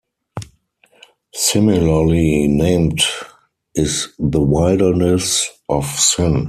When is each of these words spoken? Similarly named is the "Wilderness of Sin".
Similarly 1.35 2.47
named 2.47 3.03
is 3.75 4.07
the 4.17 4.41
"Wilderness 4.41 5.47
of 5.69 5.85
Sin". 5.85 6.39